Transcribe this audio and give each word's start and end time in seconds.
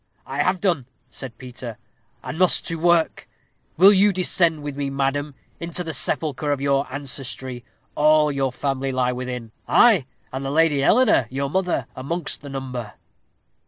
"I 0.25 0.41
have 0.41 0.59
done," 0.59 0.87
said 1.11 1.37
Peter, 1.37 1.77
"and 2.23 2.39
must 2.39 2.65
to 2.65 2.79
work. 2.79 3.29
Will 3.77 3.93
you 3.93 4.11
descend 4.11 4.63
with 4.63 4.75
me, 4.75 4.89
madam, 4.89 5.35
into 5.59 5.83
the 5.83 5.93
sepulchre 5.93 6.51
of 6.51 6.59
your 6.59 6.91
ancestry? 6.91 7.63
All 7.93 8.31
your 8.31 8.51
family 8.51 8.91
lie 8.91 9.11
within 9.13 9.51
ay, 9.67 10.07
and 10.33 10.43
the 10.43 10.49
Lady 10.49 10.81
Eleanor, 10.81 11.27
your 11.29 11.51
mother, 11.51 11.85
amongst 11.95 12.41
the 12.41 12.49
number." 12.49 12.93